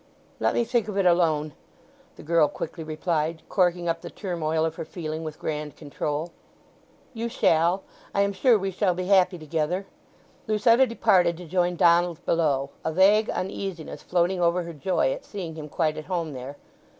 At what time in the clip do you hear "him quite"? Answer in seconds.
15.53-15.97